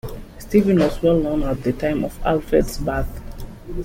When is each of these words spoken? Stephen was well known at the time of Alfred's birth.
Stephen 0.39 0.79
was 0.79 0.99
well 1.03 1.19
known 1.19 1.43
at 1.43 1.61
the 1.61 1.71
time 1.73 2.03
of 2.03 2.19
Alfred's 2.25 2.79
birth. 2.79 3.21